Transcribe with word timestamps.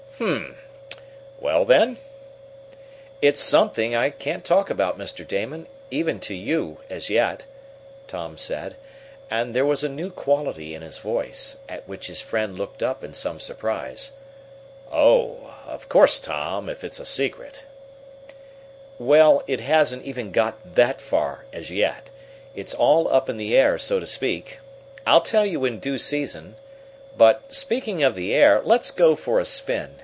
"Um! 0.19 0.55
Well, 1.39 1.65
then" 1.65 1.97
"It's 3.23 3.41
something 3.41 3.95
I 3.95 4.11
can't 4.11 4.45
talk 4.45 4.69
about, 4.69 4.95
Mr. 4.95 5.27
Damon, 5.27 5.65
even 5.89 6.19
to 6.19 6.35
you, 6.35 6.77
as 6.91 7.09
yet," 7.09 7.45
Tom 8.07 8.37
said, 8.37 8.75
and 9.31 9.55
there 9.55 9.65
was 9.65 9.83
a 9.83 9.89
new 9.89 10.11
quality 10.11 10.75
in 10.75 10.83
his 10.83 10.99
voice, 10.99 11.57
at 11.67 11.87
which 11.87 12.05
his 12.05 12.21
friend 12.21 12.55
looked 12.55 12.83
up 12.83 13.03
in 13.03 13.15
some 13.15 13.39
surprise. 13.39 14.11
"Oh, 14.91 15.55
of 15.65 15.89
course, 15.89 16.19
Tom, 16.19 16.69
if 16.69 16.83
it's 16.83 16.99
a 16.99 17.05
secret" 17.05 17.63
"Well, 18.99 19.41
it 19.47 19.61
hasn't 19.61 20.05
even 20.05 20.31
got 20.31 20.75
that 20.75 21.01
far, 21.01 21.45
as 21.51 21.71
yet. 21.71 22.11
It's 22.53 22.75
all 22.75 23.11
up 23.11 23.27
in 23.27 23.37
the 23.37 23.57
air, 23.57 23.79
so 23.79 23.99
to 23.99 24.05
speak. 24.05 24.59
I'll 25.07 25.21
tell 25.21 25.47
you 25.47 25.65
in 25.65 25.79
due 25.79 25.97
season. 25.97 26.57
But, 27.17 27.51
speaking 27.51 28.03
of 28.03 28.13
the 28.13 28.35
air, 28.35 28.61
let's 28.63 28.91
go 28.91 29.15
for 29.15 29.39
a 29.39 29.45
spin. 29.45 29.95